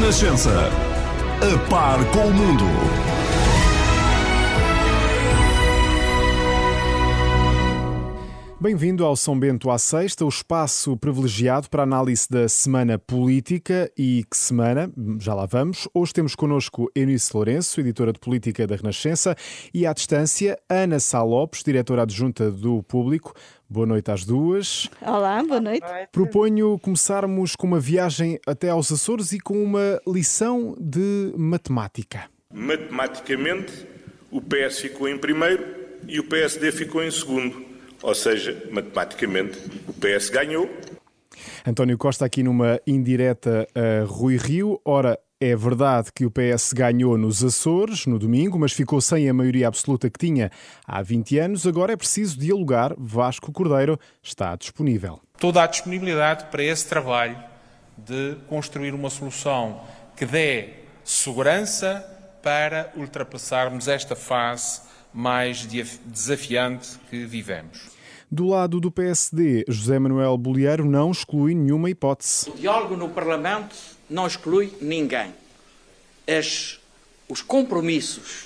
Renascença. 0.00 0.50
A 1.42 1.68
par 1.68 2.02
com 2.06 2.28
o 2.28 2.32
mundo. 2.32 3.09
Bem-vindo 8.62 9.06
ao 9.06 9.16
São 9.16 9.40
Bento 9.40 9.70
à 9.70 9.78
Sexta, 9.78 10.22
o 10.22 10.28
espaço 10.28 10.94
privilegiado 10.94 11.70
para 11.70 11.82
análise 11.82 12.28
da 12.28 12.46
semana 12.46 12.98
política. 12.98 13.90
E 13.96 14.22
que 14.30 14.36
semana? 14.36 14.92
Já 15.18 15.32
lá 15.32 15.46
vamos. 15.46 15.88
Hoje 15.94 16.12
temos 16.12 16.34
connosco 16.34 16.92
Eunice 16.94 17.34
Lourenço, 17.34 17.80
editora 17.80 18.12
de 18.12 18.18
política 18.18 18.66
da 18.66 18.76
Renascença, 18.76 19.34
e 19.72 19.86
à 19.86 19.94
distância, 19.94 20.58
Ana 20.68 21.00
Sá 21.00 21.22
Lopes, 21.22 21.64
diretora 21.64 22.02
adjunta 22.02 22.50
do 22.50 22.82
Público. 22.82 23.32
Boa 23.66 23.86
noite 23.86 24.10
às 24.10 24.26
duas. 24.26 24.90
Olá, 25.00 25.42
boa 25.42 25.58
noite. 25.58 25.86
Proponho 26.12 26.78
começarmos 26.80 27.56
com 27.56 27.66
uma 27.66 27.80
viagem 27.80 28.38
até 28.46 28.68
aos 28.68 28.92
Açores 28.92 29.32
e 29.32 29.40
com 29.40 29.54
uma 29.64 29.98
lição 30.06 30.76
de 30.78 31.32
matemática. 31.34 32.24
Matematicamente, 32.52 33.86
o 34.30 34.38
PS 34.38 34.80
ficou 34.80 35.08
em 35.08 35.16
primeiro 35.16 35.64
e 36.06 36.20
o 36.20 36.24
PSD 36.24 36.70
ficou 36.72 37.02
em 37.02 37.10
segundo. 37.10 37.69
Ou 38.02 38.14
seja, 38.14 38.68
matematicamente, 38.70 39.58
o 39.88 39.92
PS 39.92 40.30
ganhou. 40.30 40.68
António 41.66 41.98
Costa 41.98 42.24
aqui 42.24 42.42
numa 42.42 42.80
indireta 42.86 43.66
a 43.74 44.04
Rui 44.04 44.36
Rio. 44.36 44.80
Ora, 44.84 45.18
é 45.40 45.56
verdade 45.56 46.10
que 46.14 46.26
o 46.26 46.30
PS 46.30 46.72
ganhou 46.72 47.16
nos 47.16 47.42
Açores 47.42 48.06
no 48.06 48.18
domingo, 48.18 48.58
mas 48.58 48.72
ficou 48.72 49.00
sem 49.00 49.28
a 49.28 49.34
maioria 49.34 49.68
absoluta 49.68 50.10
que 50.10 50.18
tinha 50.18 50.50
há 50.86 51.02
20 51.02 51.38
anos. 51.38 51.66
Agora 51.66 51.92
é 51.92 51.96
preciso 51.96 52.38
dialogar. 52.38 52.94
Vasco 52.98 53.52
Cordeiro 53.52 53.98
está 54.22 54.54
disponível. 54.56 55.20
Toda 55.38 55.62
a 55.62 55.66
disponibilidade 55.66 56.44
para 56.50 56.62
esse 56.62 56.86
trabalho 56.86 57.38
de 57.96 58.36
construir 58.48 58.92
uma 58.94 59.10
solução 59.10 59.82
que 60.16 60.26
dê 60.26 60.70
segurança 61.04 62.04
para 62.42 62.92
ultrapassarmos 62.96 63.88
esta 63.88 64.14
fase 64.16 64.82
mais 65.12 65.66
desafiante 65.66 66.98
que 67.08 67.24
vivemos. 67.24 67.99
Do 68.32 68.46
lado 68.46 68.78
do 68.78 68.92
PSD, 68.92 69.64
José 69.66 69.98
Manuel 69.98 70.38
Bolieiro 70.38 70.84
não 70.84 71.10
exclui 71.10 71.52
nenhuma 71.52 71.90
hipótese. 71.90 72.48
O 72.48 72.54
diálogo 72.54 72.96
no 72.96 73.08
Parlamento 73.08 73.74
não 74.08 74.24
exclui 74.24 74.72
ninguém. 74.80 75.34
As, 76.28 76.78
os 77.28 77.42
compromissos 77.42 78.44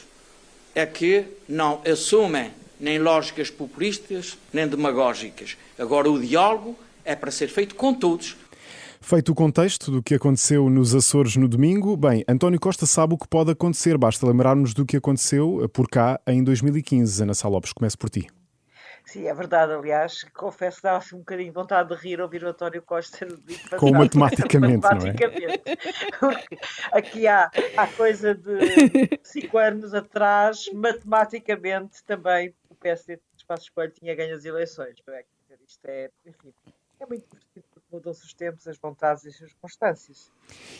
é 0.74 0.86
que 0.86 1.26
não 1.46 1.82
assumem 1.84 2.50
nem 2.80 2.98
lógicas 2.98 3.50
populistas 3.50 4.38
nem 4.52 4.66
demagógicas. 4.66 5.56
Agora, 5.78 6.10
o 6.10 6.18
diálogo 6.18 6.78
é 7.04 7.14
para 7.14 7.30
ser 7.30 7.48
feito 7.48 7.74
com 7.74 7.92
todos, 7.92 8.36
Feito 9.06 9.32
o 9.32 9.34
contexto 9.34 9.90
do 9.90 10.02
que 10.02 10.14
aconteceu 10.14 10.70
nos 10.70 10.94
Açores 10.94 11.36
no 11.36 11.46
domingo, 11.46 11.94
bem, 11.94 12.24
António 12.26 12.58
Costa 12.58 12.86
sabe 12.86 13.12
o 13.12 13.18
que 13.18 13.28
pode 13.28 13.50
acontecer, 13.50 13.98
basta 13.98 14.26
lembrarmos 14.26 14.72
do 14.72 14.86
que 14.86 14.96
aconteceu 14.96 15.68
por 15.74 15.90
cá 15.90 16.18
em 16.26 16.42
2015. 16.42 17.22
Ana 17.22 17.34
Sá 17.34 17.46
Lopes, 17.46 17.74
começo 17.74 17.98
por 17.98 18.08
ti. 18.08 18.26
Sim, 19.04 19.26
é 19.28 19.34
verdade, 19.34 19.72
aliás, 19.72 20.24
confesso 20.32 20.78
que 20.78 20.82
dava-se 20.84 21.14
um 21.14 21.18
bocadinho 21.18 21.50
de 21.50 21.54
vontade 21.54 21.90
de 21.90 21.94
rir 21.94 22.20
ouvir 22.20 22.42
o 22.42 22.48
António 22.48 22.80
Costa 22.82 23.26
Com 23.78 23.92
matematicamente, 23.92 24.82
matematicamente, 24.82 25.62
não 26.22 26.30
é? 26.30 26.34
Porque 26.36 26.58
aqui 26.90 27.26
há, 27.26 27.50
há 27.76 27.86
coisa 27.86 28.34
de 28.34 29.20
cinco 29.22 29.58
anos 29.58 29.92
atrás, 29.92 30.70
matematicamente 30.72 32.02
também 32.04 32.54
o 32.70 32.74
PSD 32.74 33.16
de 33.16 33.22
Espaço 33.36 33.64
Escolho 33.64 33.90
tinha 33.90 34.14
ganho 34.14 34.34
as 34.34 34.44
eleições, 34.44 34.96
não 35.06 35.14
é? 35.14 35.24
Isto 35.68 35.86
é, 35.86 36.10
enfim, 36.26 36.52
é 36.98 37.06
muito 37.06 37.26
divertido 37.30 37.64
mudam-se 37.94 38.24
os 38.24 38.34
tempos, 38.34 38.66
as 38.66 38.76
vontades 38.76 39.24
e 39.24 39.28
as 39.28 39.36
circunstâncias. 39.36 40.32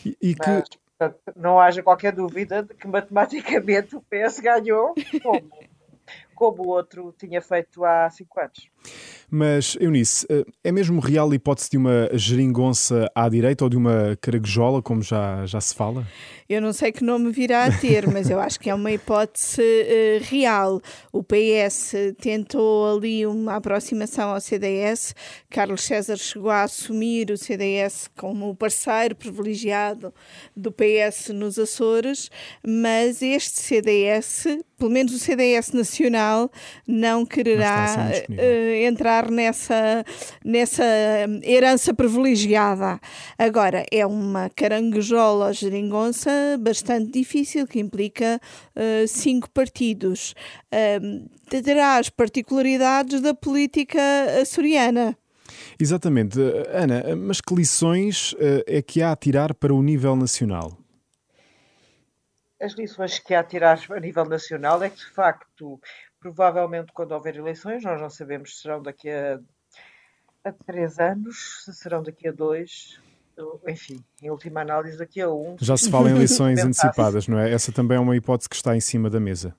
E, 0.05 0.17
e 0.21 0.35
que... 0.35 0.49
Mas, 0.49 0.69
portanto, 0.69 1.19
não 1.35 1.59
haja 1.59 1.81
qualquer 1.81 2.11
dúvida 2.11 2.63
de 2.63 2.73
que 2.73 2.87
matematicamente 2.87 3.95
o 3.95 4.01
PS 4.01 4.39
ganhou 4.39 4.93
como, 5.23 5.49
como 6.35 6.63
o 6.63 6.67
outro 6.67 7.13
tinha 7.17 7.41
feito 7.41 7.83
há 7.83 8.09
cinco 8.09 8.39
anos. 8.39 8.69
Mas, 9.29 9.75
Eunice, 9.79 10.25
eh, 10.29 10.45
é 10.63 10.71
mesmo 10.71 10.99
real 10.99 11.31
a 11.31 11.35
hipótese 11.35 11.71
de 11.71 11.77
uma 11.77 12.09
geringonça 12.13 13.09
à 13.15 13.27
direita 13.27 13.63
ou 13.63 13.69
de 13.69 13.75
uma 13.75 14.15
caragujola, 14.21 14.81
como 14.81 15.01
já, 15.01 15.45
já 15.45 15.59
se 15.59 15.73
fala? 15.73 16.05
Eu 16.47 16.61
não 16.61 16.71
sei 16.71 16.91
que 16.91 17.03
nome 17.03 17.31
virá 17.31 17.65
a 17.65 17.71
ter, 17.71 18.05
mas 18.11 18.29
eu 18.29 18.39
acho 18.39 18.59
que 18.59 18.69
é 18.69 18.75
uma 18.75 18.91
hipótese 18.91 19.61
uh, 19.61 20.23
real. 20.29 20.79
O 21.11 21.23
PS 21.23 21.93
tentou 22.21 22.97
ali 22.97 23.25
uma 23.25 23.55
aproximação 23.55 24.29
ao 24.29 24.39
CDS. 24.39 25.15
Carlos 25.49 25.83
César 25.83 26.17
chegou 26.17 26.51
a 26.51 26.63
assumir 26.63 27.31
o 27.31 27.37
CDS 27.37 28.07
como 28.15 28.55
parceiro 28.55 29.15
privilegiado 29.15 30.13
do 30.55 30.71
PS 30.71 31.29
nos 31.29 31.57
Açores, 31.57 32.29
mas 32.65 33.23
este 33.23 33.59
CDS, 33.59 34.45
pelo 34.77 34.91
menos 34.91 35.13
o 35.13 35.19
CDS 35.19 35.71
nacional, 35.71 36.51
não 36.87 37.25
quererá 37.25 38.11
uh, 38.29 38.85
entrar 38.85 39.29
nessa, 39.31 40.03
nessa 40.43 40.83
herança 41.43 41.93
privilegiada. 41.93 42.99
Agora, 43.37 43.85
é 43.91 44.05
uma 44.05 44.49
caranguejola 44.49 45.53
geringonça 45.53 46.29
bastante 46.59 47.11
difícil, 47.11 47.67
que 47.67 47.79
implica 47.79 48.39
uh, 48.75 49.07
cinco 49.07 49.49
partidos. 49.49 50.33
Uh, 50.71 51.29
terá 51.61 51.97
as 51.97 52.09
particularidades 52.09 53.21
da 53.21 53.33
política 53.33 54.01
açoriana. 54.41 55.17
Exatamente. 55.79 56.39
Ana, 56.71 57.15
mas 57.15 57.39
que 57.39 57.53
lições 57.53 58.33
é 58.65 58.81
que 58.81 59.01
há 59.01 59.11
a 59.11 59.15
tirar 59.15 59.53
para 59.53 59.73
o 59.73 59.81
nível 59.81 60.15
nacional? 60.15 60.84
As 62.61 62.73
lições 62.73 63.19
que 63.19 63.33
há 63.33 63.41
a 63.41 63.43
tirar 63.43 63.79
a 63.89 63.99
nível 63.99 64.25
nacional 64.25 64.81
é 64.81 64.89
que, 64.89 64.97
de 64.97 65.11
facto, 65.11 65.79
provavelmente 66.19 66.91
quando 66.93 67.11
houver 67.11 67.35
eleições, 67.35 67.83
nós 67.83 67.99
não 67.99 68.09
sabemos 68.09 68.55
se 68.55 68.61
serão 68.61 68.81
daqui 68.81 69.09
a, 69.09 69.39
a 70.43 70.51
três 70.51 70.97
anos, 70.99 71.63
se 71.65 71.73
serão 71.73 72.01
daqui 72.01 72.27
a 72.27 72.31
dois, 72.31 72.99
enfim, 73.67 74.03
em 74.21 74.29
última 74.29 74.61
análise, 74.61 74.97
daqui 74.97 75.21
a 75.21 75.29
um. 75.29 75.57
Já 75.59 75.75
se 75.75 75.89
fala 75.89 76.09
em 76.09 76.15
eleições 76.15 76.59
antecipadas, 76.63 77.27
não 77.27 77.39
é? 77.39 77.51
Essa 77.51 77.71
também 77.71 77.97
é 77.97 77.99
uma 77.99 78.15
hipótese 78.15 78.49
que 78.49 78.55
está 78.55 78.75
em 78.75 78.79
cima 78.79 79.09
da 79.09 79.19
mesa. 79.19 79.55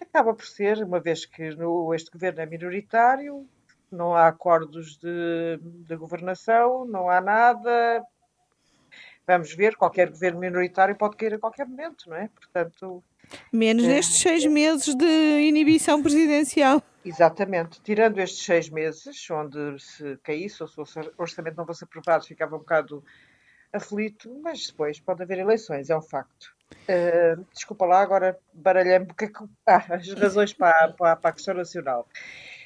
Acaba 0.00 0.34
por 0.34 0.44
ser, 0.44 0.82
uma 0.82 1.00
vez 1.00 1.24
que 1.24 1.54
no, 1.54 1.94
este 1.94 2.10
governo 2.10 2.40
é 2.40 2.46
minoritário, 2.46 3.46
não 3.90 4.14
há 4.14 4.26
acordos 4.26 4.96
de, 4.96 5.58
de 5.62 5.96
governação, 5.96 6.84
não 6.84 7.08
há 7.08 7.20
nada. 7.20 8.02
Vamos 9.26 9.54
ver, 9.54 9.76
qualquer 9.76 10.10
governo 10.10 10.40
minoritário 10.40 10.96
pode 10.96 11.16
cair 11.16 11.34
a 11.34 11.38
qualquer 11.38 11.66
momento, 11.66 12.08
não 12.08 12.16
é? 12.16 12.28
Portanto. 12.28 13.02
Menos 13.52 13.84
é, 13.84 13.88
nestes 13.88 14.20
seis 14.20 14.44
meses 14.46 14.94
de 14.94 15.40
inibição 15.40 16.02
presidencial. 16.02 16.82
Exatamente. 17.04 17.80
Tirando 17.82 18.18
estes 18.18 18.44
seis 18.44 18.68
meses, 18.68 19.30
onde 19.30 19.78
se 19.80 20.16
caísse 20.22 20.62
ou 20.62 20.68
se 20.68 20.78
o 20.80 20.84
orçamento 21.18 21.56
não 21.56 21.66
fosse 21.66 21.84
aprovado, 21.84 22.26
ficava 22.26 22.56
um 22.56 22.60
bocado 22.60 23.04
aflito, 23.72 24.38
mas 24.42 24.66
depois 24.66 25.00
pode 25.00 25.22
haver 25.22 25.38
eleições, 25.38 25.88
é 25.88 25.96
um 25.96 26.02
facto. 26.02 26.54
Uh, 26.72 27.44
desculpa 27.52 27.84
lá, 27.84 28.00
agora 28.00 28.38
baralhei-me 28.52 29.06
porque 29.06 29.28
que, 29.28 29.44
ah, 29.66 29.84
as 29.90 30.08
razões 30.14 30.52
para, 30.52 30.92
para, 30.92 31.16
para, 31.16 31.30
a 31.30 31.32
questão 31.32 31.54
nacional. 31.54 32.08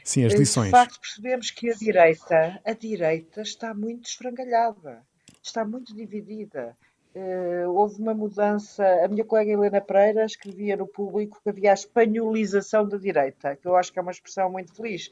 Sim, 0.05 0.25
as 0.25 0.35
lições. 0.35 0.67
De 0.67 0.71
facto, 0.71 1.01
percebemos 1.01 1.51
que 1.51 1.71
a 1.71 1.75
direita, 1.75 2.61
a 2.65 2.73
direita 2.73 3.43
está 3.43 3.75
muito 3.75 4.09
esfrangalhada, 4.09 5.03
está 5.47 5.65
muito 5.65 5.95
dividida. 5.95 6.77
Uh, 7.15 7.71
houve 7.71 8.01
uma 8.01 8.13
mudança. 8.13 8.85
A 9.03 9.09
minha 9.09 9.25
colega 9.25 9.53
Helena 9.53 9.81
Pereira 9.81 10.25
escrevia 10.25 10.77
no 10.77 10.87
público 10.87 11.41
que 11.43 11.49
havia 11.49 11.71
a 11.71 11.75
espanholização 11.75 12.87
da 12.87 12.99
direita, 12.99 13.57
que 13.57 13.67
eu 13.67 13.75
acho 13.75 13.93
que 13.93 13.99
é 13.99 14.03
uma 14.03 14.11
expressão 14.11 14.51
muito 14.51 14.75
feliz. 14.75 15.11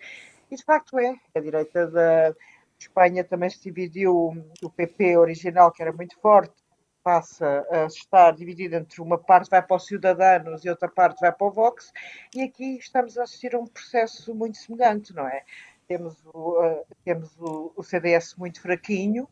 E 0.51 0.57
de 0.57 0.63
facto 0.63 0.99
é. 0.99 1.15
A 1.35 1.41
direita 1.41 1.87
da 1.87 2.35
Espanha 2.79 3.25
também 3.25 3.49
se 3.49 3.63
dividiu. 3.63 4.37
O 4.63 4.71
PP 4.71 5.17
original, 5.17 5.73
que 5.73 5.83
era 5.83 5.93
muito 5.93 6.19
forte, 6.21 6.55
passa 7.03 7.67
a 7.71 7.85
estar 7.85 8.33
dividido 8.33 8.77
entre 8.77 9.03
uma 9.03 9.19
parte 9.19 9.51
vai 9.51 9.63
para 9.63 9.77
os 9.77 9.87
Ciudadanos 9.87 10.65
e 10.65 10.71
outra 10.71 10.89
parte 10.89 11.21
vai 11.21 11.31
para 11.31 11.47
o 11.47 11.51
Vox. 11.51 11.93
E 12.35 12.43
aqui 12.43 12.79
estamos 12.79 13.19
a 13.19 13.25
assistir 13.25 13.55
a 13.55 13.59
um 13.59 13.67
processo 13.67 14.35
muito 14.35 14.57
semelhante, 14.57 15.15
não 15.15 15.29
é? 15.29 15.43
Temos 15.87 16.17
o, 16.33 16.63
uh, 16.63 16.85
temos 17.05 17.39
o, 17.39 17.73
o 17.77 17.83
CDS 17.83 18.35
muito 18.37 18.61
fraquinho, 18.61 19.29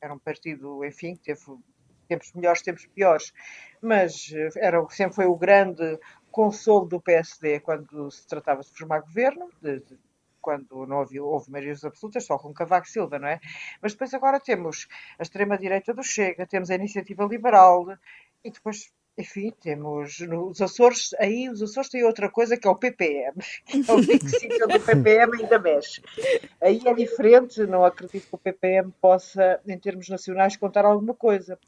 era 0.00 0.14
um 0.14 0.18
partido, 0.18 0.84
enfim, 0.84 1.14
que 1.16 1.22
teve 1.22 1.40
tempos 2.08 2.32
melhores, 2.34 2.62
tempos 2.62 2.86
piores, 2.86 3.32
mas 3.80 4.32
eh, 4.32 4.48
era, 4.56 4.84
sempre 4.90 5.16
foi 5.16 5.26
o 5.26 5.36
grande 5.36 5.98
consolo 6.30 6.86
do 6.86 7.00
PSD 7.00 7.60
quando 7.60 8.10
se 8.10 8.26
tratava 8.26 8.62
de 8.62 8.70
formar 8.70 9.00
governo, 9.00 9.50
de, 9.60 9.80
de, 9.80 9.98
quando 10.40 10.86
não 10.86 10.98
houve, 10.98 11.18
houve 11.18 11.50
maiorias 11.50 11.84
absolutas, 11.84 12.24
só 12.24 12.38
com 12.38 12.54
Cavaco 12.54 12.88
Silva, 12.88 13.18
não 13.18 13.26
é? 13.26 13.40
Mas 13.82 13.92
depois 13.92 14.14
agora 14.14 14.38
temos 14.38 14.86
a 15.18 15.22
extrema-direita 15.22 15.92
do 15.92 16.04
Chega, 16.04 16.46
temos 16.46 16.70
a 16.70 16.76
iniciativa 16.76 17.24
liberal 17.24 17.84
e 18.44 18.50
depois 18.50 18.92
enfim, 19.18 19.52
temos 19.62 20.20
nos 20.20 20.60
Açores, 20.60 21.14
aí 21.18 21.48
os 21.48 21.62
Açores 21.62 21.88
têm 21.88 22.04
outra 22.04 22.30
coisa 22.30 22.56
que 22.56 22.66
é 22.66 22.70
o 22.70 22.76
PPM, 22.76 23.34
é 23.88 23.92
o 23.92 24.02
fixível 24.02 24.68
do 24.68 24.80
PPM 24.80 25.42
ainda 25.42 25.58
mexe. 25.58 26.02
Aí 26.60 26.80
é 26.84 26.94
diferente, 26.94 27.66
não 27.66 27.84
acredito 27.84 28.28
que 28.28 28.34
o 28.34 28.38
PPM 28.38 28.92
possa, 29.00 29.60
em 29.66 29.78
termos 29.78 30.08
nacionais, 30.08 30.56
contar 30.56 30.84
alguma 30.84 31.14
coisa 31.14 31.58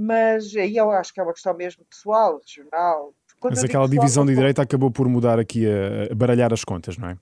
mas 0.00 0.54
aí 0.54 0.76
eu 0.76 0.92
acho 0.92 1.12
que 1.12 1.18
é 1.18 1.22
uma 1.24 1.32
questão 1.32 1.52
mesmo 1.54 1.84
pessoal, 1.84 2.38
regional. 2.38 3.12
Quando 3.40 3.54
mas 3.54 3.64
aquela 3.64 3.88
pessoal, 3.88 4.04
divisão 4.04 4.26
de 4.26 4.32
direita 4.32 4.62
acabou 4.62 4.92
por 4.92 5.08
mudar 5.08 5.40
aqui, 5.40 5.66
a, 5.66 6.12
a 6.12 6.14
baralhar 6.14 6.52
as 6.52 6.62
contas, 6.62 6.96
não 6.96 7.08
é? 7.08 7.18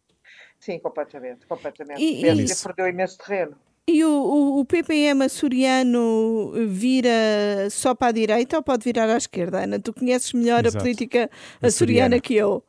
Sim, 0.60 0.78
completamente, 0.78 1.46
completamente. 1.46 2.02
E, 2.02 2.26
e 2.26 2.62
perdeu 2.62 2.86
imenso 2.86 3.16
terreno. 3.16 3.56
E 3.88 4.02
o, 4.04 4.10
o, 4.10 4.60
o, 4.60 4.64
PPM 4.64 5.24
açoriano 5.24 6.50
vira 6.66 7.70
só 7.70 7.94
para 7.94 8.08
a 8.08 8.12
direita 8.12 8.56
ou 8.56 8.62
pode 8.62 8.82
virar 8.82 9.08
à 9.08 9.16
esquerda? 9.16 9.62
Ana, 9.62 9.78
tu 9.78 9.92
conheces 9.92 10.32
melhor 10.32 10.66
Exato. 10.66 10.78
a 10.78 10.80
política 10.80 11.30
açoriana, 11.62 12.16
açoriana 12.16 12.20
que 12.20 12.34
eu. 12.34 12.64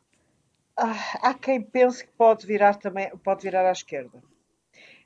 Ah, 0.78 0.96
há 1.24 1.34
quem 1.34 1.60
pense 1.60 2.06
que 2.06 2.12
pode 2.12 2.46
virar 2.46 2.76
também, 2.76 3.10
pode 3.24 3.42
virar 3.42 3.68
à 3.68 3.72
esquerda. 3.72 4.22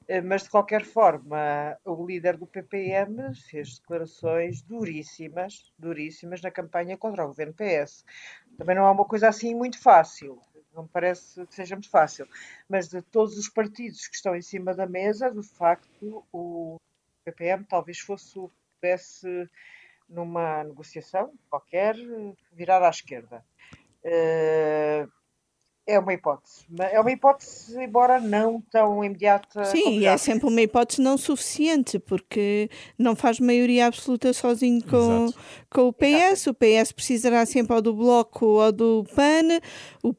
Eh, 0.05 0.19
mas 0.19 0.43
de 0.43 0.49
qualquer 0.49 0.83
forma, 0.83 1.77
o 1.85 2.05
líder 2.05 2.35
do 2.35 2.45
PPM 2.45 3.33
fez 3.49 3.79
declarações 3.79 4.61
duríssimas, 4.61 5.71
duríssimas 5.79 6.41
na 6.41 6.51
campanha 6.51 6.97
contra 6.97 7.23
o 7.23 7.29
governo 7.29 7.53
PS. 7.53 8.03
Também 8.57 8.75
não 8.75 8.85
é 8.85 8.91
uma 8.91 9.05
coisa 9.05 9.29
assim 9.29 9.55
muito 9.55 9.79
fácil 9.79 10.41
não 10.73 10.83
me 10.83 10.89
parece 10.89 11.45
que 11.45 11.55
seja 11.55 11.75
muito 11.75 11.89
fácil. 11.89 12.27
Mas 12.69 12.87
de 12.87 13.01
todos 13.01 13.37
os 13.37 13.49
partidos 13.49 14.07
que 14.07 14.15
estão 14.15 14.35
em 14.35 14.41
cima 14.41 14.73
da 14.73 14.87
mesa, 14.87 15.31
de 15.31 15.43
facto, 15.43 16.25
o 16.31 16.77
PPM 17.23 17.63
talvez 17.65 17.99
fosse 17.99 18.37
o 18.37 18.49
que 18.49 18.55
pudesse, 18.75 19.49
numa 20.09 20.63
negociação 20.63 21.33
qualquer, 21.49 21.95
virar 22.51 22.83
à 22.83 22.89
esquerda. 22.89 23.45
Uh, 24.03 25.11
é 25.85 25.99
uma 25.99 26.13
hipótese. 26.13 26.65
É 26.91 26.99
uma 26.99 27.11
hipótese, 27.11 27.77
embora 27.83 28.19
não 28.19 28.61
tão 28.71 29.03
imediata. 29.03 29.65
Sim, 29.65 30.05
é 30.05 30.15
sempre 30.17 30.47
uma 30.47 30.61
hipótese 30.61 31.01
não 31.01 31.17
suficiente, 31.17 31.97
porque 31.99 32.69
não 32.97 33.15
faz 33.15 33.39
maioria 33.39 33.87
absoluta 33.87 34.31
sozinho 34.31 34.81
com, 34.85 35.27
com 35.69 35.87
o 35.87 35.93
PS. 35.93 36.47
Exato. 36.47 36.51
O 36.51 36.53
PS 36.53 36.91
precisará 36.91 37.45
sempre 37.45 37.75
ou 37.75 37.81
do 37.81 37.93
Bloco 37.93 38.45
ou 38.45 38.71
do 38.71 39.03
PAN. 39.15 39.59
O 40.03 40.13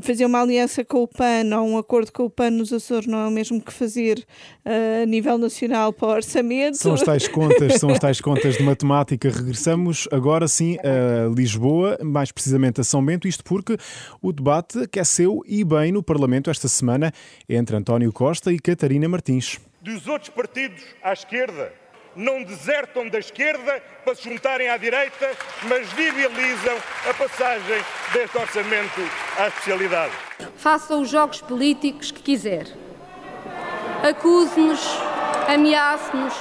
fazer 0.00 0.24
uma 0.24 0.40
aliança 0.40 0.82
com 0.82 1.02
o 1.02 1.08
PAN 1.08 1.54
ou 1.54 1.68
um 1.68 1.76
acordo 1.76 2.10
com 2.10 2.24
o 2.24 2.30
PAN 2.30 2.50
nos 2.50 2.72
Açores 2.72 3.06
não 3.06 3.18
é 3.18 3.26
o 3.26 3.30
mesmo 3.30 3.60
que 3.60 3.70
fazer 3.70 4.26
uh, 4.64 5.02
a 5.02 5.06
nível 5.06 5.36
nacional 5.36 5.92
para 5.92 6.08
o 6.08 6.10
orçamento. 6.12 6.78
São 6.78 6.94
as 6.94 7.02
tais 7.02 7.28
contas, 7.28 7.74
são 7.74 7.90
as 7.90 7.98
tais 8.00 8.20
contas 8.20 8.56
de 8.56 8.62
matemática. 8.62 9.28
Regressamos 9.28 10.08
agora 10.10 10.48
sim 10.48 10.78
a 10.78 11.28
Lisboa, 11.34 11.98
mais 12.02 12.32
precisamente 12.32 12.80
a 12.80 12.84
São 12.84 13.04
Bento, 13.04 13.28
isto 13.28 13.44
porque 13.44 13.76
o 14.22 14.32
debate 14.32 14.78
aqueceu 14.84 15.42
e 15.46 15.62
bem 15.62 15.92
no 15.92 16.02
Parlamento 16.02 16.48
esta 16.48 16.66
semana 16.66 17.12
entre 17.46 17.76
António 17.76 18.10
Costa 18.10 18.50
e 18.50 18.58
Catarina 18.58 19.06
Martins. 19.06 19.60
Dos 19.82 20.06
outros 20.06 20.30
partidos 20.30 20.82
à 21.02 21.12
esquerda, 21.12 21.72
não 22.16 22.42
desertam 22.42 23.08
da 23.08 23.18
esquerda 23.18 23.82
para 24.02 24.14
se 24.14 24.24
juntarem 24.24 24.68
à 24.68 24.78
direita, 24.78 25.30
mas 25.68 25.92
viabilizam 25.92 26.76
a 27.08 27.14
passagem 27.14 27.84
deste 28.12 28.36
orçamento 28.38 29.27
à 29.38 29.46
especialidade. 29.46 30.12
Faça 30.56 30.96
os 30.96 31.08
jogos 31.08 31.40
políticos 31.40 32.10
que 32.10 32.20
quiser. 32.20 32.66
Acuse-nos, 34.02 34.80
ameace-nos, 35.48 36.34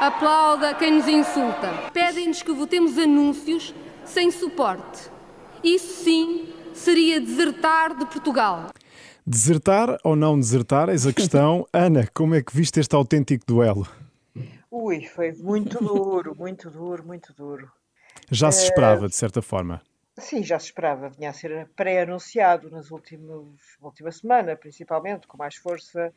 aplauda 0.00 0.74
quem 0.74 0.92
nos 0.92 1.06
insulta. 1.06 1.68
Pedem-nos 1.92 2.42
que 2.42 2.52
votemos 2.52 2.98
anúncios 2.98 3.74
sem 4.04 4.30
suporte. 4.30 5.10
Isso 5.62 6.04
sim 6.04 6.48
seria 6.72 7.20
desertar 7.20 7.96
de 7.96 8.06
Portugal. 8.06 8.70
Desertar 9.26 9.98
ou 10.02 10.16
não 10.16 10.38
desertar, 10.40 10.88
eis 10.88 11.06
a 11.06 11.12
questão. 11.12 11.66
Ana, 11.72 12.08
como 12.14 12.34
é 12.34 12.42
que 12.42 12.56
viste 12.56 12.80
este 12.80 12.94
autêntico 12.94 13.44
duelo? 13.46 13.86
Ui, 14.70 15.04
foi 15.04 15.32
muito 15.32 15.84
duro, 15.84 16.34
muito 16.34 16.70
duro, 16.70 17.04
muito 17.04 17.34
duro. 17.34 17.70
Já 18.30 18.50
se 18.50 18.64
esperava, 18.64 19.06
de 19.06 19.16
certa 19.16 19.42
forma. 19.42 19.82
Sim, 20.18 20.42
já 20.42 20.58
se 20.58 20.66
esperava. 20.66 21.08
Vinha 21.08 21.30
a 21.30 21.32
ser 21.32 21.68
pré-anunciado 21.76 22.70
nas 22.70 22.90
últimas, 22.90 23.46
última 23.80 24.10
semana, 24.10 24.56
principalmente, 24.56 25.26
com 25.26 25.36
mais 25.36 25.54
força, 25.56 26.12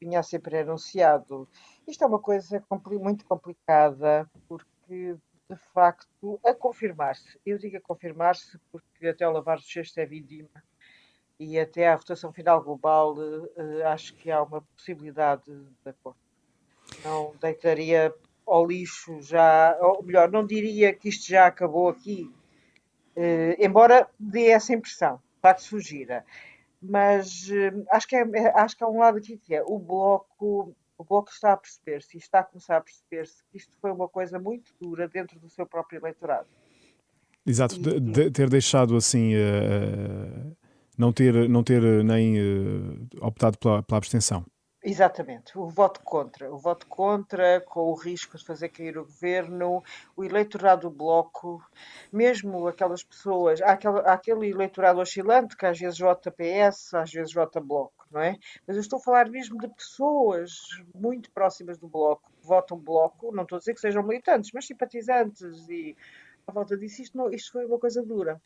vinha 0.00 0.20
a 0.20 0.22
ser 0.22 0.40
pré-anunciado. 0.40 1.48
Isto 1.86 2.04
é 2.04 2.06
uma 2.06 2.18
coisa 2.18 2.62
muito 3.00 3.24
complicada, 3.24 4.28
porque, 4.48 5.16
de 5.48 5.56
facto, 5.72 6.40
a 6.44 6.52
confirmar-se, 6.52 7.38
eu 7.46 7.56
digo 7.58 7.76
a 7.76 7.80
confirmar-se 7.80 8.58
porque 8.72 9.06
até 9.06 9.26
o 9.28 9.32
lavar 9.32 9.58
do 9.58 9.64
cesto 9.64 10.00
é 10.00 10.06
vindima, 10.06 10.62
e 11.38 11.58
até 11.58 11.88
à 11.88 11.96
votação 11.96 12.32
final 12.32 12.62
global, 12.62 13.14
uh, 13.16 13.86
acho 13.86 14.14
que 14.14 14.30
há 14.30 14.42
uma 14.42 14.62
possibilidade 14.62 15.44
de 15.44 15.90
acordo 15.90 16.18
não 17.04 17.34
deitaria 17.40 18.14
ao 18.46 18.66
lixo 18.66 19.20
já, 19.22 19.76
ou 19.80 20.02
melhor, 20.02 20.30
não 20.30 20.46
diria 20.46 20.92
que 20.92 21.08
isto 21.08 21.28
já 21.28 21.46
acabou 21.46 21.88
aqui, 21.88 22.30
eh, 23.16 23.56
embora 23.58 24.08
dê 24.18 24.48
essa 24.48 24.72
impressão, 24.72 25.16
de 25.16 25.40
facto 25.40 25.62
surgira. 25.62 26.24
Mas 26.82 27.48
eh, 27.50 27.72
acho, 27.90 28.06
que 28.06 28.16
é, 28.16 28.20
é, 28.20 28.60
acho 28.60 28.76
que 28.76 28.84
há 28.84 28.88
um 28.88 28.98
lado 28.98 29.18
aqui 29.18 29.36
que 29.38 29.54
é 29.54 29.62
o 29.62 29.78
bloco. 29.78 30.74
O 30.96 31.02
Bloco 31.02 31.28
está 31.28 31.52
a 31.52 31.56
perceber-se 31.56 32.16
e 32.16 32.20
está 32.20 32.38
a 32.38 32.44
começar 32.44 32.76
a 32.76 32.80
perceber-se 32.80 33.42
que 33.50 33.56
isto 33.56 33.76
foi 33.80 33.90
uma 33.90 34.08
coisa 34.08 34.38
muito 34.38 34.72
dura 34.80 35.08
dentro 35.08 35.40
do 35.40 35.50
seu 35.50 35.66
próprio 35.66 35.98
eleitorado. 35.98 36.46
Exato, 37.44 37.74
e, 37.74 37.98
de, 38.00 38.30
ter 38.30 38.48
deixado 38.48 38.94
assim, 38.94 39.34
uh, 39.34 40.56
não, 40.96 41.12
ter, 41.12 41.48
não 41.48 41.64
ter 41.64 41.82
nem 42.04 42.38
uh, 42.38 43.08
optado 43.20 43.58
pela, 43.58 43.82
pela 43.82 43.98
abstenção. 43.98 44.46
Exatamente, 44.86 45.58
o 45.58 45.66
voto 45.66 46.00
contra. 46.04 46.52
O 46.52 46.58
voto 46.58 46.86
contra, 46.86 47.58
com 47.62 47.80
o 47.90 47.94
risco 47.94 48.36
de 48.36 48.44
fazer 48.44 48.68
cair 48.68 48.98
o 48.98 49.04
governo, 49.04 49.82
o 50.14 50.22
eleitorado 50.22 50.90
do 50.90 50.94
Bloco, 50.94 51.64
mesmo 52.12 52.68
aquelas 52.68 53.02
pessoas, 53.02 53.62
há 53.62 53.72
aquele, 53.72 53.98
aquele 54.00 54.50
eleitorado 54.50 55.00
oscilante 55.00 55.56
que 55.56 55.64
às 55.64 55.78
vezes 55.78 55.98
vota 55.98 56.30
PS, 56.30 56.94
às 56.94 57.10
vezes 57.10 57.32
vota 57.32 57.60
Bloco, 57.62 58.06
não 58.10 58.20
é? 58.20 58.36
Mas 58.66 58.76
eu 58.76 58.82
estou 58.82 58.98
a 58.98 59.02
falar 59.02 59.30
mesmo 59.30 59.58
de 59.58 59.68
pessoas 59.68 60.52
muito 60.94 61.30
próximas 61.32 61.78
do 61.78 61.88
Bloco, 61.88 62.30
votam 62.42 62.76
Bloco, 62.78 63.32
não 63.34 63.44
estou 63.44 63.56
a 63.56 63.58
dizer 63.60 63.72
que 63.72 63.80
sejam 63.80 64.02
militantes, 64.02 64.50
mas 64.52 64.66
simpatizantes 64.66 65.66
e 65.66 65.96
à 66.46 66.52
volta 66.52 66.76
disso, 66.76 67.02
isto, 67.02 67.16
não, 67.16 67.30
isto 67.30 67.52
foi 67.52 67.64
uma 67.64 67.78
coisa 67.78 68.02
dura. 68.02 68.40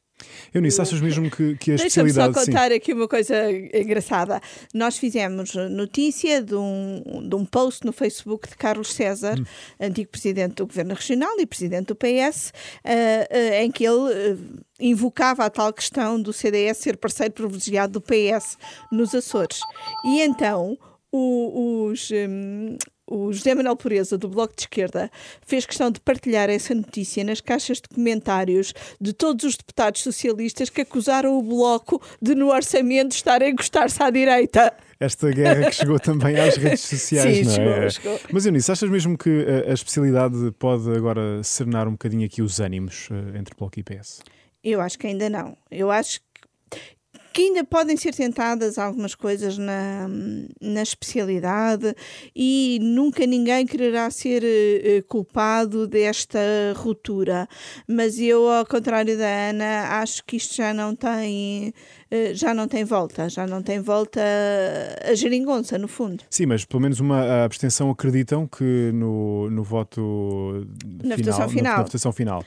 Eu 0.53 0.61
nisso 0.61 0.81
achas 0.81 1.01
mesmo 1.01 1.31
que, 1.31 1.57
que 1.57 1.73
a 1.73 1.75
especialidade... 1.75 2.33
Deixa-me 2.33 2.35
só 2.35 2.53
contar 2.53 2.71
sim. 2.71 2.77
aqui 2.77 2.93
uma 2.93 3.09
coisa 3.09 3.53
engraçada. 3.53 4.41
Nós 4.75 4.99
fizemos 4.99 5.55
notícia 5.55 6.43
de 6.43 6.55
um, 6.55 7.29
de 7.29 7.35
um 7.35 7.45
post 7.45 7.85
no 7.85 7.93
Facebook 7.93 8.49
de 8.49 8.57
Carlos 8.57 8.93
César, 8.93 9.39
hum. 9.39 9.45
antigo 9.81 10.11
presidente 10.11 10.55
do 10.55 10.67
Governo 10.67 10.95
Regional 10.95 11.39
e 11.39 11.47
presidente 11.47 11.89
do 11.89 11.97
PS, 11.97 12.53
uh, 12.85 12.91
uh, 12.91 13.55
em 13.63 13.71
que 13.71 13.85
ele 13.85 14.33
uh, 14.33 14.65
invocava 14.81 15.45
a 15.45 15.51
tal 15.51 15.73
questão 15.73 16.21
do 16.21 16.33
CDS 16.33 16.79
ser 16.79 16.97
parceiro 16.97 17.35
privilegiado 17.35 17.95
do 17.95 18.01
PS 18.01 18.57
nos 18.91 19.15
Açores. 19.15 19.61
E 20.05 20.21
então 20.21 20.79
o, 21.13 21.89
os, 21.91 22.11
um, 22.11 22.77
o 23.09 23.33
José 23.33 23.55
Manuel 23.55 23.77
Pureza, 23.77 24.19
do 24.19 24.29
Bloco 24.29 24.55
de 24.55 24.63
Esquerda, 24.63 25.11
fez 25.47 25.65
questão 25.67 25.91
de 25.91 26.01
partilhar 26.01 26.51
essa 26.51 26.75
notícia 26.75 27.25
nas 27.25 27.41
caixas 27.41 27.79
de 27.79 27.89
comentários 27.89 28.73
de 29.01 29.13
todos 29.13 29.45
os 29.45 29.57
deputados 29.57 30.03
socialistas 30.03 30.71
que 30.71 30.83
acusaram 30.83 31.39
o 31.39 31.43
Bloco 31.43 32.01
de, 32.21 32.35
no 32.35 32.53
orçamento, 32.53 33.13
estar 33.13 33.43
a 33.43 33.49
encostar-se 33.49 34.03
à 34.03 34.11
direita. 34.11 34.73
Esta 35.01 35.31
guerra 35.31 35.71
que 35.71 35.77
chegou 35.77 35.99
também 35.99 36.39
às 36.39 36.57
redes 36.59 36.81
sociais, 36.81 37.47
Sim, 37.47 37.57
não 37.57 37.63
é? 37.63 37.91
Chegou, 37.91 38.19
chegou. 38.19 38.21
Mas 38.33 38.47
Eunice, 38.47 38.73
achas 38.73 38.91
mesmo 38.91 39.17
que 39.17 39.47
a, 39.47 39.71
a 39.71 39.75
especialidade 39.75 40.37
pode 40.59 40.91
agora 40.91 41.43
serenar 41.43 41.87
um 41.87 41.93
bocadinho 41.93 42.27
aqui 42.27 42.43
os 42.43 42.59
ânimos 42.59 43.09
uh, 43.11 43.37
entre 43.37 43.55
Bloco 43.57 43.79
e 43.79 43.83
PS? 43.83 44.21
Eu 44.63 44.81
acho 44.81 44.99
que 44.99 45.07
ainda 45.07 45.31
não. 45.31 45.57
Eu 45.71 45.91
acho 45.91 46.21
que 46.21 46.27
ainda 47.43 47.65
podem 47.65 47.97
ser 47.97 48.15
tentadas 48.15 48.79
algumas 48.79 49.15
coisas 49.15 49.59
na, 49.59 50.09
na 50.61 50.83
especialidade 50.83 51.95
e 52.35 52.79
nunca 52.83 53.27
ninguém 53.27 53.67
quererá 53.67 54.11
ser 54.11 54.43
uh, 54.43 55.03
culpado 55.07 55.87
desta 55.87 56.39
ruptura. 56.77 57.49
Mas 57.87 58.19
eu, 58.19 58.49
ao 58.49 58.67
contrário 58.67 59.17
da 59.17 59.51
Ana, 59.51 60.01
acho 60.01 60.25
que 60.25 60.37
isto 60.37 60.55
já 60.55 60.73
não 60.73 60.95
tem. 60.95 61.73
Uh, 62.11 62.35
já 62.35 62.55
não 62.55 62.67
tem 62.67 62.85
volta, 62.85 63.29
já 63.29 63.47
não 63.47 63.63
tem 63.63 63.81
volta 63.81 64.21
a 65.05 65.15
geringonça, 65.15 65.79
no 65.79 65.89
fundo. 65.89 66.25
Sim, 66.31 66.47
mas 66.47 66.65
pelo 66.65 66.81
menos 66.81 67.01
uma 67.01 67.45
abstenção 67.45 67.91
acreditam 67.91 68.47
que 68.47 68.91
no, 68.93 69.51
no 69.51 69.63
voto 69.63 70.67
na 71.05 71.17
final, 71.17 71.19
votação 71.19 71.49
final. 71.49 71.73
Na, 71.73 71.79
na 71.79 71.85
votação 71.85 72.13
final. 72.13 72.45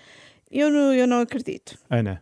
Eu 0.52 0.70
não, 0.70 0.94
eu 0.94 1.08
não 1.08 1.22
acredito. 1.22 1.78
Ana. 1.90 2.22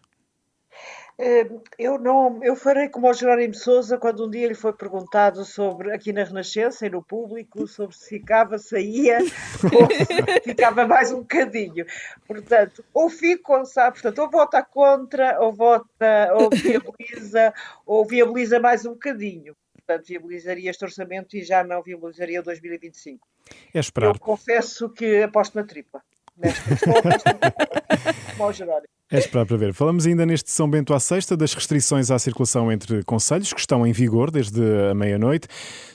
Eh, 1.22 1.50
eu 1.78 2.00
não, 2.00 2.42
eu 2.42 2.56
farei 2.56 2.88
como 2.88 3.10
o 3.10 3.14
Jerónimo 3.14 3.54
Souza 3.54 3.98
quando 3.98 4.26
um 4.26 4.30
dia 4.30 4.48
lhe 4.48 4.56
foi 4.56 4.72
perguntado 4.72 5.44
sobre 5.44 5.92
aqui 5.94 6.14
na 6.14 6.24
Renascença 6.24 6.88
e 6.88 6.90
no 6.90 7.04
público 7.04 7.68
sobre 7.68 7.94
se 7.94 8.08
ficava, 8.08 8.58
saía 8.58 9.18
ou 9.74 9.92
se 9.92 10.42
ficava 10.42 10.88
mais 10.88 11.12
um 11.12 11.20
bocadinho. 11.20 11.86
Portanto, 12.26 12.86
ou 12.94 13.10
fico, 13.10 13.66
sabe, 13.66 13.96
portanto, 13.96 14.20
ou 14.20 14.30
vota 14.30 14.64
contra, 14.64 15.42
ou 15.42 15.52
vota, 15.52 16.34
ou 16.36 16.50
viabiliza, 16.50 17.54
ou 17.86 18.06
viabiliza 18.06 18.58
mais 18.58 18.86
um 18.86 18.94
bocadinho. 18.94 19.58
Portanto, 19.74 20.08
viabilizaria 20.08 20.70
este 20.70 20.86
orçamento 20.86 21.36
e 21.36 21.44
já 21.44 21.66
não 21.66 21.84
viabilizaria 21.84 22.40
o 22.40 22.44
2025. 22.44 23.28
É 23.74 23.80
esperar. 23.80 24.16
Eu 24.16 24.20
confesso 24.20 24.90
que 24.90 25.24
aposto 25.24 25.56
na 25.56 25.66
tripla 25.66 26.02
nesta 26.38 26.64
questão, 26.64 26.94
como 28.38 28.44
ao 28.46 28.54
Jerónimo. 28.54 28.99
É 29.12 29.18
esperar 29.18 29.44
para 29.44 29.58
ver. 29.58 29.74
Falamos 29.74 30.06
ainda 30.06 30.24
neste 30.24 30.52
São 30.52 30.70
Bento 30.70 30.94
à 30.94 31.00
Sexta 31.00 31.36
das 31.36 31.56
restrições 31.56 32.12
à 32.12 32.20
circulação 32.20 32.72
entre 32.72 33.04
conselhos, 33.04 33.52
que 33.52 33.60
estão 33.60 33.86
em 33.88 33.92
vigor 33.92 34.30
desde 34.30 34.62
a 34.92 34.94
meia-noite. 34.94 35.48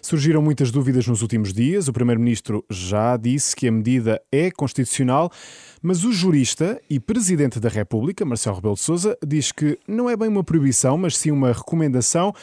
Surgiram 0.02 0.42
muitas 0.42 0.72
dúvidas 0.72 1.06
nos 1.06 1.22
últimos 1.22 1.52
dias. 1.52 1.86
O 1.86 1.92
Primeiro-Ministro 1.92 2.64
já 2.68 3.16
disse 3.16 3.54
que 3.54 3.68
a 3.68 3.72
medida 3.72 4.20
é 4.32 4.50
constitucional, 4.50 5.30
mas 5.80 6.02
o 6.02 6.12
jurista 6.12 6.82
e 6.90 6.98
Presidente 6.98 7.60
da 7.60 7.68
República, 7.68 8.24
Marcelo 8.24 8.56
Rebelo 8.56 8.74
de 8.74 8.80
Sousa, 8.80 9.16
diz 9.24 9.52
que 9.52 9.78
não 9.86 10.10
é 10.10 10.16
bem 10.16 10.26
uma 10.26 10.42
proibição, 10.42 10.98
mas 10.98 11.16
sim 11.16 11.30
uma 11.30 11.52
recomendação. 11.52 12.34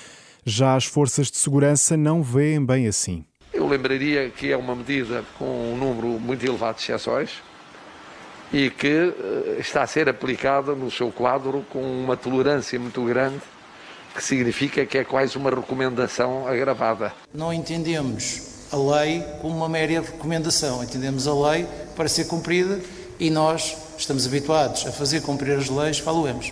Já 0.46 0.76
as 0.76 0.86
forças 0.86 1.30
de 1.30 1.36
segurança 1.38 1.98
não 1.98 2.24
veem 2.24 2.66
bem 2.66 2.88
assim. 2.88 3.26
Eu 3.54 3.68
lembraria 3.68 4.30
que 4.30 4.50
é 4.50 4.56
uma 4.56 4.74
medida 4.74 5.26
com 5.38 5.74
um 5.74 5.76
número 5.76 6.18
muito 6.18 6.46
elevado 6.46 6.78
de 6.78 6.84
exceções 6.84 7.51
e 8.54 8.70
que 8.70 8.88
eh, 8.88 9.58
está 9.60 9.84
a 9.84 9.88
ser 9.88 10.10
aplicada 10.10 10.76
no 10.76 10.92
seu 10.92 11.12
quadro 11.12 11.66
com 11.70 11.82
uma 11.82 12.18
tolerância 12.18 12.80
muito 12.80 13.04
grande, 13.06 13.42
que 14.14 14.24
significa 14.24 14.86
que 14.86 14.98
é 14.98 15.04
quase 15.04 15.38
uma 15.38 15.50
recomendação 15.50 16.48
agravada. 16.48 17.14
Não 17.34 17.54
entendemos 17.54 18.68
a 18.72 18.78
lei 18.78 19.24
como 19.42 19.56
uma 19.56 19.70
mera 19.70 20.02
recomendação, 20.02 20.84
entendemos 20.84 21.28
a 21.28 21.34
lei 21.34 21.66
para 21.96 22.08
ser 22.08 22.26
cumprida 22.26 22.80
e 23.20 23.30
nós 23.30 23.78
estamos 23.98 24.26
habituados 24.26 24.86
a 24.88 24.92
fazer 24.92 25.22
cumprir 25.22 25.58
as 25.58 25.70
leis, 25.70 26.00
faluemos. 26.00 26.52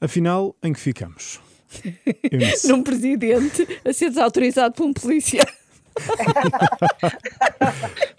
Afinal, 0.00 0.54
em 0.62 0.72
que 0.72 0.80
ficamos? 0.80 1.40
Num 2.64 2.82
presidente 2.82 3.66
a 3.84 3.92
ser 3.92 4.10
desautorizado 4.10 4.74
por 4.74 4.84
um 4.84 4.92
polícia. 4.92 5.42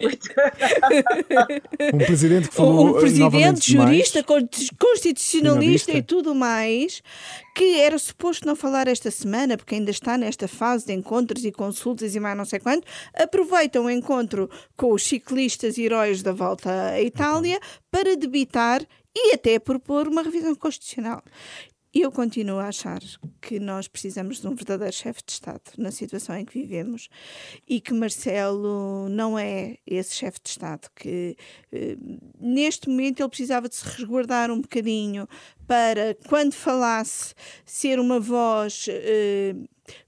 um 1.92 1.98
presidente 1.98 2.48
que 2.48 2.54
falou 2.54 2.88
um 2.88 2.92
presidente 2.94 3.72
jurista, 3.72 4.24
mais, 4.28 4.70
constitucionalista 4.78 5.92
e 5.92 6.02
tudo 6.02 6.34
mais, 6.34 7.02
que 7.54 7.80
era 7.80 7.98
suposto 7.98 8.46
não 8.46 8.56
falar 8.56 8.88
esta 8.88 9.10
semana, 9.10 9.56
porque 9.56 9.74
ainda 9.74 9.90
está 9.90 10.18
nesta 10.18 10.48
fase 10.48 10.86
de 10.86 10.92
encontros 10.92 11.44
e 11.44 11.52
consultas 11.52 12.14
e 12.14 12.20
mais 12.20 12.36
não 12.36 12.44
sei 12.44 12.58
quanto, 12.58 12.86
aproveita 13.14 13.80
o 13.80 13.88
encontro 13.88 14.50
com 14.76 14.92
os 14.92 15.04
ciclistas 15.04 15.78
heróis 15.78 16.22
da 16.22 16.32
volta 16.32 16.90
à 16.90 17.00
Itália 17.00 17.60
para 17.90 18.16
debitar 18.16 18.82
e 19.16 19.34
até 19.34 19.58
propor 19.58 20.08
uma 20.08 20.22
revisão 20.22 20.54
constitucional. 20.54 21.22
Eu 21.94 22.10
continuo 22.10 22.58
a 22.58 22.66
achar 22.66 23.00
que 23.40 23.60
nós 23.60 23.86
precisamos 23.86 24.40
de 24.40 24.48
um 24.48 24.54
verdadeiro 24.56 24.92
chefe 24.92 25.22
de 25.24 25.30
Estado 25.30 25.62
na 25.78 25.92
situação 25.92 26.36
em 26.36 26.44
que 26.44 26.60
vivemos 26.60 27.08
e 27.68 27.80
que 27.80 27.94
Marcelo 27.94 29.08
não 29.08 29.38
é 29.38 29.76
esse 29.86 30.12
chefe 30.16 30.40
de 30.42 30.50
Estado, 30.50 30.88
que 30.96 31.36
eh, 31.70 31.96
neste 32.40 32.88
momento 32.88 33.20
ele 33.20 33.28
precisava 33.28 33.68
de 33.68 33.76
se 33.76 33.84
resguardar 33.84 34.50
um 34.50 34.60
bocadinho 34.60 35.28
para, 35.68 36.16
quando 36.28 36.52
falasse, 36.54 37.32
ser 37.64 38.00
uma 38.00 38.18
voz 38.18 38.86
eh, 38.88 39.54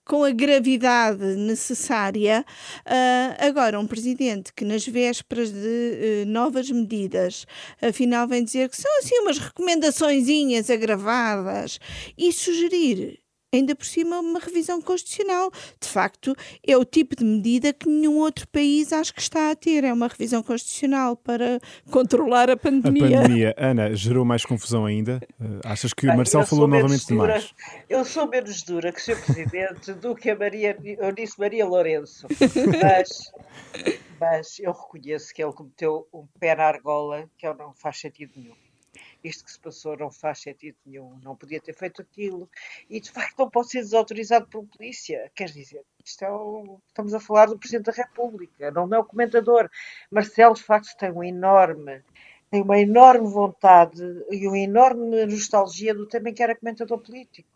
com 0.04 0.24
a 0.24 0.30
gravidade 0.30 1.36
necessária. 1.36 2.44
Uh, 2.86 3.46
agora, 3.46 3.78
um 3.78 3.86
presidente 3.86 4.52
que 4.52 4.64
nas 4.64 4.86
vésperas 4.86 5.50
de 5.50 6.24
uh, 6.24 6.26
novas 6.26 6.70
medidas, 6.70 7.46
afinal 7.82 8.26
vem 8.28 8.44
dizer 8.44 8.68
que 8.68 8.76
são 8.76 8.98
assim 8.98 9.18
umas 9.20 9.38
recomendaçõezinhas 9.38 10.70
agravadas 10.70 11.78
e 12.16 12.32
sugerir 12.32 13.25
ainda 13.56 13.74
por 13.74 13.86
cima 13.86 14.20
uma 14.20 14.38
revisão 14.38 14.80
constitucional. 14.80 15.50
De 15.80 15.88
facto, 15.88 16.34
é 16.66 16.76
o 16.76 16.84
tipo 16.84 17.16
de 17.16 17.24
medida 17.24 17.72
que 17.72 17.88
nenhum 17.88 18.18
outro 18.18 18.46
país 18.48 18.92
acho 18.92 19.12
que 19.12 19.20
está 19.20 19.50
a 19.50 19.56
ter. 19.56 19.84
É 19.84 19.92
uma 19.92 20.08
revisão 20.08 20.42
constitucional 20.42 21.16
para 21.16 21.60
controlar 21.90 22.50
a 22.50 22.56
pandemia. 22.56 23.18
A 23.18 23.22
pandemia, 23.22 23.54
Ana, 23.56 23.94
gerou 23.94 24.24
mais 24.24 24.44
confusão 24.44 24.86
ainda? 24.86 25.20
Uh, 25.40 25.60
achas 25.64 25.92
que 25.92 26.06
o 26.06 26.16
Marcelo 26.16 26.46
falou 26.46 26.68
novamente 26.68 27.06
dura, 27.06 27.38
demais? 27.38 27.54
Eu 27.88 28.04
sou 28.04 28.28
menos 28.28 28.62
dura 28.62 28.92
que 28.92 29.00
o 29.00 29.02
Sr. 29.02 29.24
Presidente 29.24 29.92
do 29.94 30.14
que 30.14 30.30
a 30.30 30.36
Maria, 30.36 30.76
eu 30.82 31.12
disse 31.12 31.38
Maria 31.38 31.66
Lourenço. 31.66 32.26
Mas, 32.82 33.32
mas 34.20 34.58
eu 34.60 34.72
reconheço 34.72 35.32
que 35.34 35.42
ele 35.42 35.52
cometeu 35.52 36.06
um 36.12 36.26
pé 36.38 36.54
na 36.54 36.64
argola 36.64 37.28
que 37.36 37.46
não 37.54 37.74
faz 37.74 38.00
sentido 38.00 38.32
nenhum 38.36 38.54
isto 39.22 39.44
que 39.44 39.52
se 39.52 39.58
passou 39.58 39.96
não 39.96 40.10
faz 40.10 40.40
sentido 40.40 40.76
nenhum, 40.84 41.18
não 41.22 41.36
podia 41.36 41.60
ter 41.60 41.74
feito 41.74 42.02
aquilo, 42.02 42.48
e 42.88 43.00
de 43.00 43.10
facto 43.10 43.38
não 43.38 43.50
pode 43.50 43.70
ser 43.70 43.80
desautorizado 43.80 44.46
por 44.48 44.64
polícia. 44.66 45.30
Quer 45.34 45.46
dizer, 45.46 45.84
isto 46.04 46.24
é 46.24 46.30
o, 46.30 46.80
estamos 46.88 47.14
a 47.14 47.20
falar 47.20 47.46
do 47.46 47.58
Presidente 47.58 47.86
da 47.86 47.92
República, 47.92 48.70
não 48.70 48.88
é 48.94 48.98
o 48.98 49.04
comentador. 49.04 49.68
Marcelo, 50.10 50.54
de 50.54 50.62
facto, 50.62 50.96
tem 50.96 51.10
um 51.10 51.22
enorme, 51.22 52.02
tem 52.50 52.62
uma 52.62 52.78
enorme 52.78 53.28
vontade 53.28 54.02
e 54.30 54.46
uma 54.46 54.58
enorme 54.58 55.26
nostalgia 55.26 55.94
do 55.94 56.06
também 56.06 56.32
que 56.32 56.42
era 56.42 56.56
comentador 56.56 56.98
político. 57.00 57.48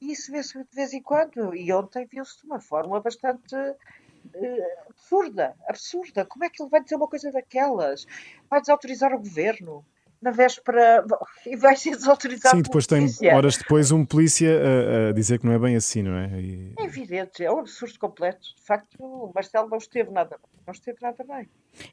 E 0.00 0.12
isso 0.12 0.32
vê-se 0.32 0.58
de 0.58 0.74
vez 0.74 0.92
em 0.92 1.00
quando, 1.00 1.54
e 1.54 1.72
ontem 1.72 2.06
viu-se 2.06 2.38
de 2.40 2.46
uma 2.46 2.60
forma 2.60 3.00
bastante 3.00 3.54
uh, 3.54 4.88
absurda, 4.90 5.54
absurda. 5.66 6.26
Como 6.26 6.44
é 6.44 6.50
que 6.50 6.62
ele 6.62 6.70
vai 6.70 6.82
dizer 6.82 6.96
uma 6.96 7.08
coisa 7.08 7.30
daquelas? 7.30 8.06
Vai 8.50 8.60
desautorizar 8.60 9.14
o 9.14 9.18
governo? 9.18 9.84
Na 10.24 10.30
véspera 10.30 11.04
e 11.46 11.54
vai 11.54 11.76
ser 11.76 11.90
desautorizado. 11.90 12.56
Sim, 12.56 12.62
depois 12.62 12.86
tem 12.86 13.06
horas 13.32 13.58
depois 13.58 13.92
um 13.92 14.04
polícia 14.04 14.50
a, 14.50 15.10
a, 15.10 15.12
dizer 15.12 15.38
que 15.38 15.46
não 15.46 15.52
é 15.52 15.58
bem 15.58 15.76
assim, 15.76 16.02
não 16.02 16.16
é? 16.16 16.40
E... 16.40 16.72
É 16.78 16.84
evidente, 16.84 17.44
é 17.44 17.52
um 17.52 17.58
absurdo 17.58 17.98
completo. 17.98 18.40
De 18.56 18.62
facto, 18.62 18.96
o 18.98 19.30
Marcelo 19.34 19.68
não 19.68 19.76
esteve 19.76 20.10
nada 20.10 20.30
bem. 20.30 20.54
Não 20.66 20.72
esteve 20.72 20.96
nada 21.02 21.22
bem. 21.24 21.46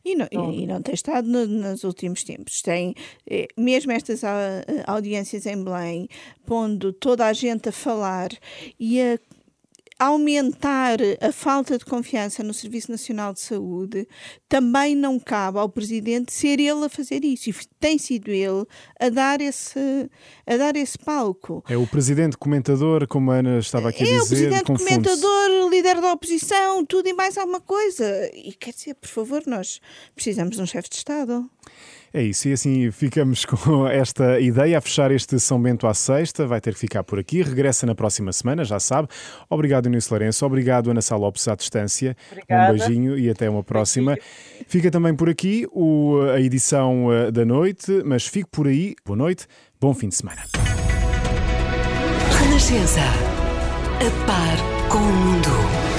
E 0.06 0.16
não, 0.16 0.28
não. 0.32 0.52
E, 0.54 0.66
não 0.66 0.82
tem 0.82 0.94
estado 0.94 1.28
no, 1.28 1.46
nos 1.46 1.84
últimos 1.84 2.24
tempos. 2.24 2.62
Tem, 2.62 2.96
eh, 3.30 3.48
mesmo 3.58 3.92
estas 3.92 4.22
audiências 4.88 5.46
em 5.46 5.62
Belém, 5.62 6.08
pondo 6.46 6.94
toda 6.94 7.26
a 7.26 7.34
gente 7.34 7.68
a 7.68 7.72
falar 7.72 8.30
e 8.80 9.02
a 9.02 9.20
aumentar 10.02 10.98
a 11.22 11.32
falta 11.32 11.78
de 11.78 11.86
confiança 11.86 12.42
no 12.44 12.56
Serviço 12.56 12.90
Nacional 12.90 13.34
de 13.34 13.40
Saúde, 13.40 14.08
também 14.50 14.96
não 14.96 15.20
cabe 15.20 15.60
ao 15.60 15.70
Presidente 15.70 16.34
ser 16.34 16.60
ele 16.60 16.86
a 16.86 16.90
fazer 16.90 17.24
isso. 17.24 17.52
E 17.52 17.56
tem 17.80 18.00
sido 18.00 18.32
ele 18.32 18.66
a 19.00 19.10
dar 19.10 19.40
esse, 19.40 20.10
a 20.48 20.58
dar 20.58 20.76
esse 20.76 20.98
palco. 20.98 21.64
É 21.70 21.78
o 21.78 21.86
Presidente 21.86 22.36
comentador, 22.36 23.08
como 23.08 23.32
a 23.32 23.36
Ana 23.36 23.60
estava 23.60 23.90
aqui 23.90 24.02
a 24.02 24.06
dizer. 24.06 24.16
É 24.16 24.22
o 24.24 24.28
Presidente 24.28 24.64
comentador, 24.64 25.70
líder 25.70 26.02
da 26.02 26.14
oposição, 26.14 26.84
tudo 26.84 27.08
e 27.08 27.14
mais 27.14 27.38
alguma 27.38 27.62
coisa. 27.62 28.32
E 28.34 28.54
quer 28.54 28.74
dizer, 28.74 28.96
por 28.96 29.08
favor, 29.08 29.44
nós 29.46 29.80
precisamos 30.16 30.56
de 30.56 30.64
um 30.64 30.66
chefe 30.66 30.90
de 30.90 30.96
Estado. 30.96 31.48
É 32.14 32.22
isso, 32.22 32.50
e 32.50 32.54
assim 32.54 32.92
ficamos 32.92 33.46
com 33.46 33.88
esta 33.88 34.40
ideia 34.40 34.78
a 34.78 34.82
fechar 34.82 35.12
este 35.12 35.40
São 35.40 35.62
Bento 35.62 35.88
à 35.88 35.94
sexta. 35.94 36.46
Vai 36.46 36.60
ter 36.60 36.74
que 36.74 36.80
ficar 36.80 37.04
por 37.04 37.18
aqui. 37.18 37.42
Regressa 37.42 37.86
na 37.86 37.96
próxima 37.96 38.34
semana, 38.34 38.66
já 38.66 38.80
sabe. 38.80 39.08
Obrigado, 39.50 39.86
Inês 39.88 40.10
Lourenço. 40.10 40.46
Obrigado, 40.46 40.92
Ana 40.92 41.02
Sá 41.02 41.16
Lopes, 41.16 41.48
à 41.48 41.56
distância. 41.56 42.16
Obrigada. 42.32 42.74
Um 42.74 42.78
beijinho 42.78 43.18
e 43.18 43.30
até 43.30 43.50
uma 43.50 43.64
próxima. 43.64 44.18
Fica 44.68 44.92
também 44.92 45.16
por 45.16 45.30
aqui 45.30 45.66
o, 45.72 46.22
a 46.34 46.42
edição 46.42 47.12
eh, 47.12 47.32
da 47.32 47.46
noite, 47.46 48.02
mas 48.06 48.28
fico 48.28 48.50
por 48.50 48.68
aí. 48.68 48.96
Boa 49.06 49.18
noite, 49.18 49.48
bom 49.80 49.94
fim 49.94 50.10
de 50.10 50.16
semana. 50.16 50.42
Renascença. 52.40 53.02
A 53.02 54.26
par 54.26 54.90
com 54.90 54.98
o 54.98 55.02
mundo. 55.02 55.91